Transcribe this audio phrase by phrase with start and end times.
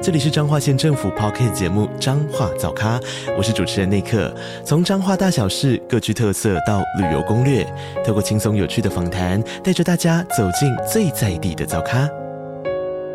[0.00, 3.00] 这里是彰化县政府 p o c k t 节目《彰化早咖》，
[3.36, 4.32] 我是主持人内克。
[4.64, 7.64] 从彰化大小事各具特色到旅游攻略，
[8.06, 12.08] 透过轻松有趣的访谈，带着大家走进最在地的早咖。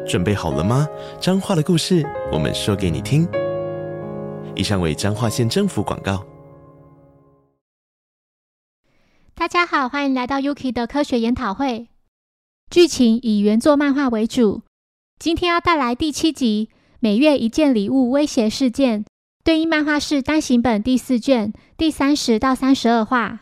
[0.06, 0.86] 准备好了吗？
[1.22, 3.26] 彰化的故事，我们说给你听。
[4.54, 6.22] 以上为彰化县政府广告。
[9.34, 11.88] 大家好，欢迎来到 Yuki 的科学研讨会。
[12.70, 14.64] 剧情以原作漫画为主，
[15.18, 16.70] 今天要带来第七集。
[17.04, 19.04] 每月一件礼物威胁事件，
[19.44, 23.42] 对应漫画是单行本第四卷第三十到三十二话。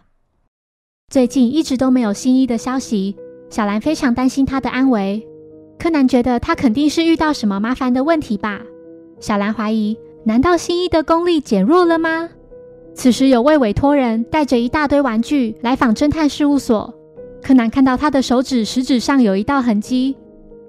[1.12, 3.16] 最近一直都没有新一的消息，
[3.52, 5.24] 小兰非常担心他的安危。
[5.78, 8.62] 柯南觉得他肯定是遇到什么麻烦的问题吧。
[9.20, 12.30] 小兰怀疑，难道新一的功力减弱了吗？
[12.96, 16.92] 此时有位委托人带着一大堆玩具来访侦探事务所，
[17.44, 20.18] 柯南看到他的手指食指上有一道痕迹。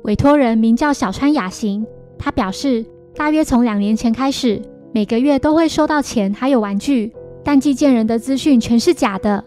[0.02, 1.86] 委托人名叫小川雅行。
[2.24, 9.42] 他表示，大约从两年前开始，每个月都会收到钱还有玩具，但寄件人的资讯全是假的。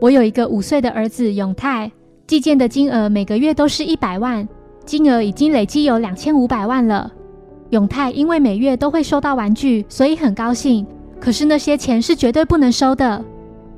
[0.00, 1.92] 我有一个五岁的儿子永泰，
[2.26, 4.48] 寄件的金额每个月都是一百万，
[4.86, 7.12] 金额已经累积有两千五百万了。
[7.68, 10.86] 永泰因为每月都会收到玩具，所以很高兴。
[11.20, 13.22] 可是那些钱是绝对不能收的。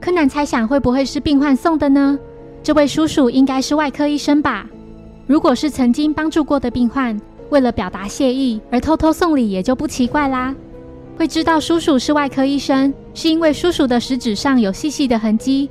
[0.00, 2.16] 柯南猜想，会不会是病患送的呢？
[2.62, 4.70] 这位叔叔应该是外科医生吧？
[5.26, 7.20] 如果是曾经帮助过的病患。
[7.50, 10.54] 为了表达谢意而偷偷送礼也就不奇怪啦。
[11.16, 15.70] 会知道叔叔是外科医生，是因为叔叔的食指上有细细的痕迹。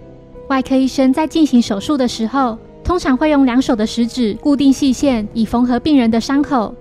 [0.49, 6.73] 外科医生在进行手术的时候，通常会用两手的食指固定细线，以缝合病人的伤口，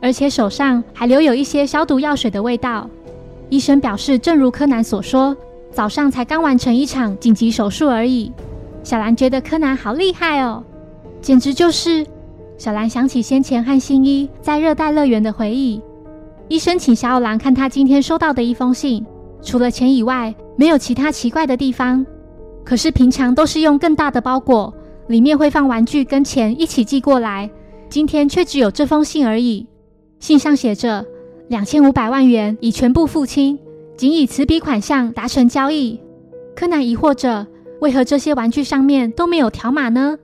[0.00, 2.88] 而且手上还留有一些消毒药水的味道。
[3.48, 5.36] 医生表示，正如柯南所说，
[5.70, 8.32] 早上才刚完成一场紧急手术而已。
[8.82, 10.64] 小兰觉得柯南好厉害哦，
[11.20, 12.06] 简直就是。
[12.58, 15.80] 小兰想起先前和新一在热带乐园的回忆。
[16.48, 19.04] 医生请小五郎看他今天收到的一封信，
[19.42, 22.04] 除了钱以外，没有其他奇怪的地方。
[22.64, 24.72] 可是平常都是用更大的包裹，
[25.08, 27.50] 里面会放玩具跟钱一起寄过来，
[27.88, 29.66] 今天却只有这封信而已。
[30.18, 31.04] 信上写着
[31.48, 33.58] 两千五百万元已全部付清，
[33.96, 36.00] 仅以此笔款项达成交易。
[36.54, 37.46] 柯南疑惑着，
[37.80, 40.16] 为何这些玩具上面都没有条码呢？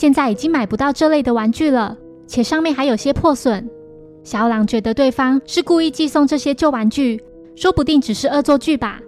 [0.00, 1.94] 现在已经买不到这类的玩具了，
[2.26, 3.68] 且上面还有些破损。
[4.24, 7.22] 小狼觉得对方是故意寄送这些旧玩具，
[7.54, 8.98] 说不定只是恶作剧吧。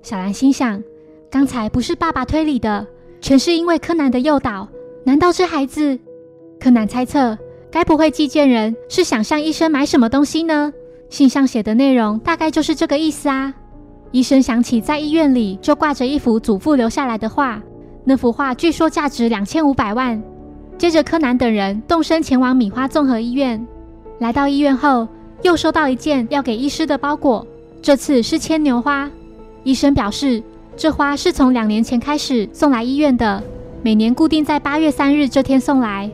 [0.00, 0.82] 小兰心想，
[1.30, 2.86] 刚才不是爸爸推理的，
[3.20, 4.66] 全是因为柯南的诱导。
[5.04, 5.98] 难道这孩子？
[6.58, 7.36] 柯南猜测，
[7.70, 10.72] 该不会寄件人是想向医生买什么东西呢？
[11.10, 13.52] 信上写的内容大概就是这个意思啊。
[14.10, 17.62] 医生想起在医院里就挂着一幅祖父留下来的画。
[18.06, 20.18] 那幅画据说价值两千五百万。
[20.80, 23.66] 接着，柯南等人动身前往米花综合医院。
[24.18, 25.06] 来到医院后，
[25.42, 27.46] 又收到一件要给医师的包裹，
[27.82, 29.10] 这次是牵牛花。
[29.62, 30.42] 医生表示，
[30.78, 33.42] 这花是从两年前开始送来医院的，
[33.82, 36.10] 每年固定在八月三日这天送来。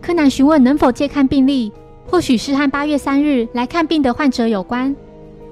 [0.00, 1.72] 柯南询问能否借看病历，
[2.06, 4.94] 或许是和八月三日来看病的患者有关。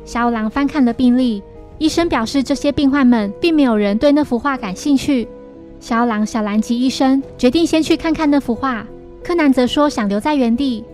[0.04, 1.42] 小五郎翻看了病历，
[1.78, 5.26] 医生表示，这些病患们并没有人对那幅画感兴趣。
[5.82, 8.86] 小狼、小兰及医生决定先去看看那幅画。
[9.20, 10.84] 柯南则说想留在原地。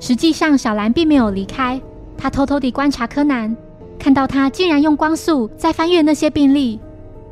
[0.00, 1.80] 实际上，小兰并没有离开，
[2.18, 3.56] 他偷偷地观察柯南，
[4.00, 6.80] 看到他竟然用光速在翻阅那些病历。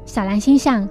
[0.05, 0.89] 小兰心想：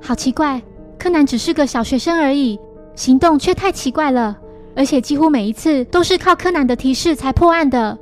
[0.00, 0.60] 好奇怪，
[0.98, 2.58] 柯南只是个小学生而已，
[2.96, 4.36] 行动却太奇怪了，
[4.74, 7.96] 而且几乎每一次都是靠柯南的提示才破案的。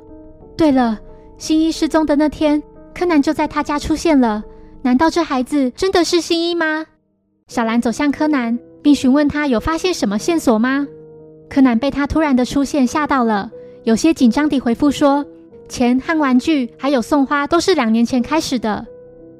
[0.57, 0.97] 对了，
[1.37, 2.63] 新一失踪的那天，
[2.95, 4.43] 柯南就在他家出现了。
[4.81, 6.87] 难道这孩子真的是新一吗？
[7.49, 10.85] 小兰走向柯南，并询问他有发现什么线索吗？
[11.49, 13.49] 柯南被他突然的出现吓到了，
[13.83, 15.25] 有些紧张地回复说
[15.67, 18.85] ：“钱和玩具还有送花都是两年前开始的，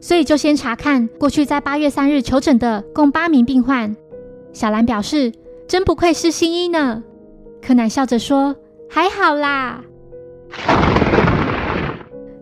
[0.01, 3.95] 所以就先查看过去在八月三日求诊的共八名病患。”
[4.53, 5.31] 小兰表示
[5.69, 7.03] ：“真不愧是新一呢。”
[7.61, 8.55] 柯南笑着说
[8.89, 9.83] ：“还好啦。”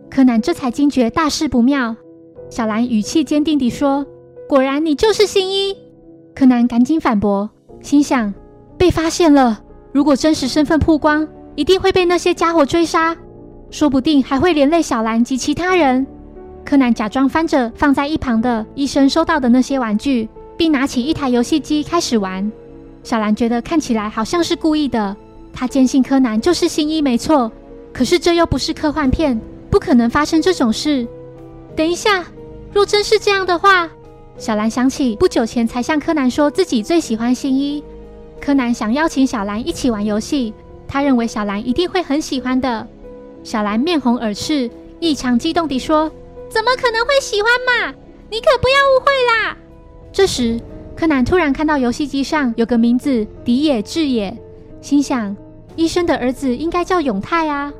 [0.09, 1.93] 柯南这才惊觉大事不妙。
[2.49, 4.07] 小兰语气坚定地说。
[4.47, 5.75] 果然，你就是新一。
[6.33, 7.49] 柯南赶紧反驳，
[7.81, 8.33] 心想
[8.77, 9.61] 被发现了。
[9.91, 13.17] 如果真实身份曝光，一定会被那些家伙追杀，
[13.69, 16.07] 说不定还会连累小兰及其他人。
[16.63, 22.49] 柯南假装翻着放在一旁的医生收到的那些玩具，并拿起一台游戏机开始玩。
[23.03, 25.13] 小兰觉得看起来好像是故意的。
[25.51, 27.51] 她坚信柯南就是新一没错，
[27.91, 29.37] 可是这又不是科幻片，
[29.69, 31.05] 不可能发生这种事。
[31.75, 32.23] 等一下，
[32.71, 33.89] 若真是这样的话，
[34.37, 37.83] 小兰想起不久前才向柯南说自己最喜欢新一。
[38.39, 40.53] 柯南想邀请小兰一起玩游戏，
[40.87, 42.87] 他认为小兰一定会很喜欢的。
[43.43, 44.69] 小兰面红耳赤，
[44.99, 46.11] 异常激动地说
[46.49, 47.95] ：“怎么可能会喜欢嘛？
[48.29, 49.57] 你可不要误会啦！”
[50.13, 50.59] 这时，
[50.95, 54.37] 柯南突然看到游戏机上有个名字“迪野智也”，
[54.81, 55.35] 心想：
[55.75, 57.73] 医生的儿子应该叫永泰啊。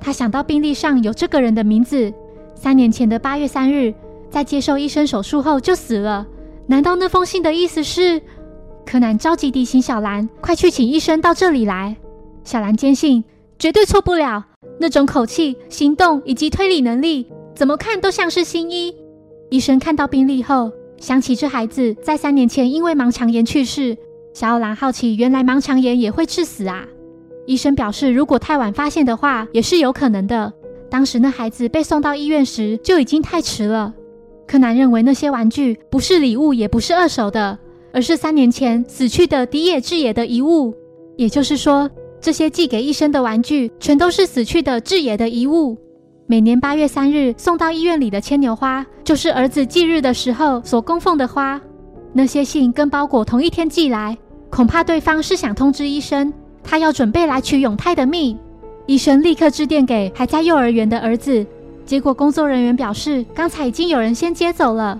[0.00, 2.12] 他想到病历上有这个人的名字，
[2.54, 3.94] 三年前的八月三日，
[4.34, 6.26] 在接受医生手术后就死了。
[6.66, 8.20] 难道那封信的意思是？
[8.84, 11.94] 柯南着急地请小兰快去请医生到这里来。
[12.42, 13.22] 小兰坚信
[13.60, 14.44] 绝对错不了，
[14.80, 18.92] 那种口气、行动以及推理能力，怎么看都像是新一。
[19.50, 23.96] 医生看到病历后，想起这孩子在三年前因为盲肠炎去世。
[24.32, 26.84] 小兰好奇，原来盲肠炎也会致死啊！
[27.46, 30.52] 医生表示，如果太晚发现的话，也是有可能的。
[30.90, 33.94] 当时那孩子被送到医院时就已经太迟了。
[34.46, 37.58] 柯南认为那些玩具不是礼物，也不是二手的。
[37.92, 40.74] 而是三年前死去的迪野智也的遗物，
[41.16, 41.88] 也就是说，
[42.20, 45.76] 这些寄给医生的玩具全都是死去的智也的遗物。
[46.26, 51.60] 每年八月三日送到医院里的牵牛花，就是儿子忌日的时候所供奉的花。
[52.12, 54.18] 那些信跟包裹同一天寄来，
[54.50, 56.32] 恐怕对方是想通知医生，
[56.64, 58.36] 他要准备来取永泰的命。
[58.86, 61.46] 医生立刻致电给还在幼儿园的儿子，
[61.86, 64.98] 结果工作人员表示，刚才已经有人先接走了。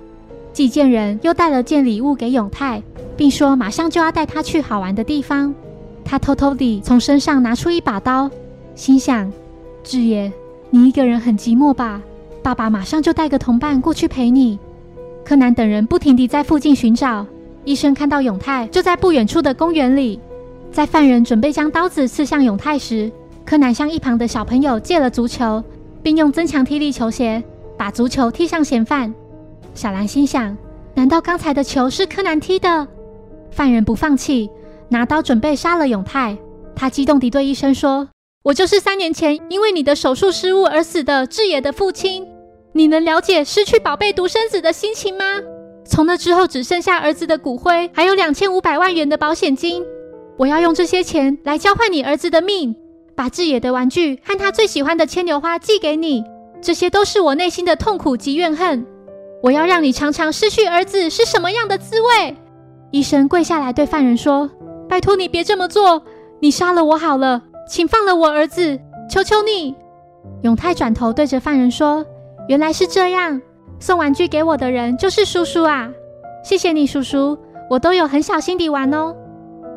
[0.53, 2.83] 寄件人又带了件礼物给永泰，
[3.17, 5.55] 并说马上就要带他去好玩的地方。
[6.05, 8.31] 他偷偷地从身上拿出一把刀，
[8.75, 9.33] 心想：
[9.83, 10.31] 志野，
[10.71, 12.01] 你一个人很寂寞吧？
[12.43, 14.59] 爸爸马上就带个同伴过去陪你。
[15.25, 17.27] 柯南等人不停地在附近寻找。
[17.65, 20.21] 医生看到永泰就在不远处的公园里。
[20.71, 23.11] 在犯人准备将刀子刺向永泰时，
[23.45, 25.65] 柯南向一旁的小朋友借了足球，
[26.05, 27.43] 并用增强踢力球鞋
[27.77, 29.13] 把足球踢向嫌犯。
[29.75, 30.57] 小兰心想：
[30.95, 32.87] 难道刚才的球是柯南踢的？
[33.51, 34.51] 犯人不放弃，
[34.91, 36.37] 拿刀准备杀了永泰。
[36.77, 38.09] 他激动地对医生说
[38.45, 42.27] ：“我就是三年前因为你的手术失误而死的志野的父亲。
[42.73, 45.41] 你能了解失去宝贝独生子的心情吗？
[45.87, 49.83] 从那之后，只剩下儿子的骨灰，还有两千五百万元的保险金。
[50.37, 52.75] 我要用这些钱来交换你儿子的命，
[53.15, 56.25] 把志野的玩具和他最喜欢的牵牛花寄给你。
[56.63, 58.87] 这些都是我内心的痛苦及怨恨。”
[59.43, 62.35] 我要让你尝尝失去儿子是什么样的滋味。
[62.91, 64.51] 医生跪下来对犯人说
[64.89, 66.03] ：“拜托你别这么做，
[66.41, 68.81] 你杀了我好了，请放了我儿子，
[69.11, 69.75] 求求你。”
[70.41, 72.07] 永泰转头对着犯人说
[72.49, 73.43] ：“原来是这样，
[73.79, 75.91] 送玩具给我的人就是叔叔啊！
[76.43, 77.37] 谢谢你，叔叔，
[77.69, 79.15] 我都有很小心地玩哦。”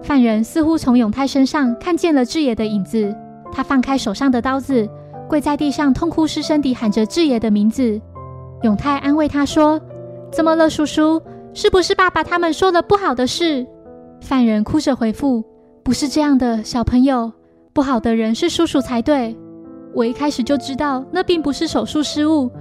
[0.01, 3.13] 犯人似乎从永泰身上看见了志野的影子，
[3.57, 4.87] 他放开手上的刀子，
[5.27, 7.99] 跪在地上，痛哭失声地喊着志野的名字。
[8.61, 9.81] 永泰安慰他说
[10.31, 11.19] ：“怎么了，叔叔？
[11.55, 13.65] 是不是爸爸他们说了不好的事？”
[14.21, 15.43] 犯人哭着回复
[15.83, 17.31] ：“不是这样的，小朋友，
[17.73, 19.35] 不好的人是叔叔才对。
[19.91, 22.51] 我一开始就知道那并不是手术失误，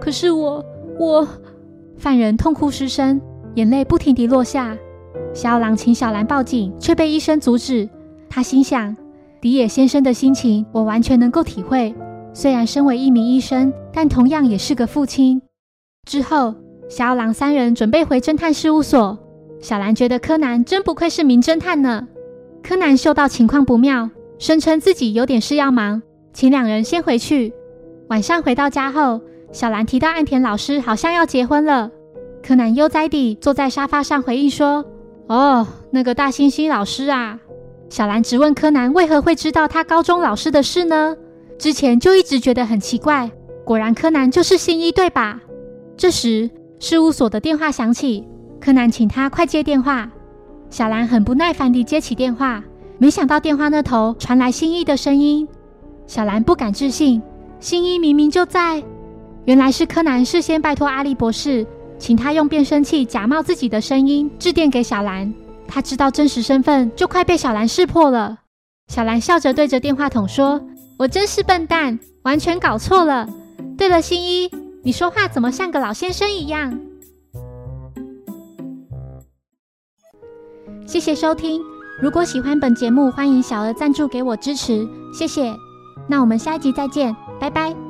[0.00, 0.64] 可是我……
[0.98, 1.28] 我……”
[1.98, 3.20] 犯人痛哭失声，
[3.56, 4.74] 眼泪不停地落下。
[5.34, 7.86] 小狼请小兰报警，却被医生阻止。
[8.30, 8.96] 他心想
[9.40, 11.94] ：“迪野先生的心情，我完全能够体会。
[12.32, 15.40] 虽然身为一名医生，但同样也是个父亲。”
[16.08, 16.54] 之后，
[16.88, 19.18] 小狼三人准备回侦探事务所。
[19.60, 22.06] 小兰觉得柯南真不愧是名侦探呢。
[22.62, 26.02] 柯南嗅到情况不妙，声称自己有点事要忙，
[26.32, 27.52] 请两人先回去。
[28.08, 31.90] 晚上回到家后，小兰提到岸田老师好像要结婚了。
[32.42, 34.84] 柯南悠哉地坐在沙发上回应说
[35.26, 37.40] ：“哦，那个大猩猩老师啊。”
[37.88, 41.16] 小兰直问柯南为何会知道他高中老师的事呢？
[41.58, 43.30] 之前就一直觉得很奇怪。
[43.64, 45.40] 果然，柯南就是新一，对吧？
[45.96, 48.26] 这时，事务所的电话响起，
[48.60, 50.10] 柯南请他快接电话。
[50.68, 52.62] 小兰很不耐烦地接起电话，
[52.98, 55.46] 没想到电话那头传来新一的声音。
[56.06, 57.22] 小兰不敢置信，
[57.60, 58.82] 新一明明就在。
[59.46, 61.66] 原来是柯南事先拜托阿笠博士，
[61.98, 65.32] 请他用变声器假冒自己的声音致电给小兰。
[65.68, 68.38] 他知道真实身份，就快被小兰识破了。
[68.88, 70.60] 小兰笑着对着电话筒说
[70.98, 73.28] ：“我真是笨蛋，完全搞错了。
[73.76, 74.50] 对了，新一。”
[74.84, 76.78] 你说话怎么像个老先生一样？
[80.86, 81.60] 谢谢收听。
[82.00, 85.52] 如果喜欢本节目，欢迎小额赞助给我支持，谢谢。
[86.08, 87.85] 那我们下一集再见，拜拜。